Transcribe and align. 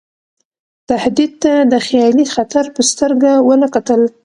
تهدید 0.89 1.31
ته 1.43 1.53
د 1.71 1.73
خیالي 1.87 2.25
خطر 2.33 2.65
په 2.75 2.81
سترګه 2.91 3.31
ونه 3.47 3.67
کتل. 3.75 4.01